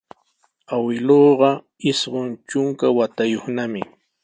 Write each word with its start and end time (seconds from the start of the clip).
Awkilluuqa 0.75 1.49
isqun 1.89 2.29
trunka 2.47 2.87
watayuqnami. 2.97 3.81